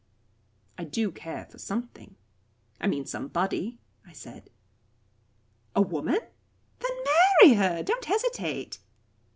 [0.79, 2.15] "I do care for something
[2.79, 4.49] I mean somebody," I said.
[5.75, 6.17] "A woman?
[6.79, 6.97] Then
[7.51, 7.83] marry her.
[7.83, 8.79] Don't hesitate."